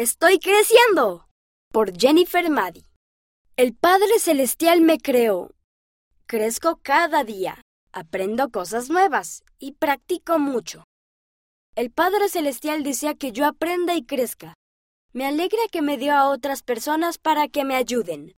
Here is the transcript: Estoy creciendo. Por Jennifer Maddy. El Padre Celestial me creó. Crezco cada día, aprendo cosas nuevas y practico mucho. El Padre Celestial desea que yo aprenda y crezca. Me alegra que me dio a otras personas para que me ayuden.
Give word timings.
Estoy 0.00 0.38
creciendo. 0.38 1.28
Por 1.70 1.92
Jennifer 1.94 2.48
Maddy. 2.48 2.86
El 3.56 3.74
Padre 3.74 4.18
Celestial 4.18 4.80
me 4.80 4.96
creó. 4.96 5.50
Crezco 6.24 6.80
cada 6.82 7.22
día, 7.22 7.60
aprendo 7.92 8.48
cosas 8.48 8.88
nuevas 8.88 9.44
y 9.58 9.72
practico 9.72 10.38
mucho. 10.38 10.84
El 11.76 11.90
Padre 11.90 12.30
Celestial 12.30 12.82
desea 12.82 13.14
que 13.14 13.32
yo 13.32 13.44
aprenda 13.44 13.94
y 13.94 14.06
crezca. 14.06 14.54
Me 15.12 15.26
alegra 15.26 15.60
que 15.70 15.82
me 15.82 15.98
dio 15.98 16.14
a 16.14 16.30
otras 16.30 16.62
personas 16.62 17.18
para 17.18 17.48
que 17.48 17.66
me 17.66 17.76
ayuden. 17.76 18.28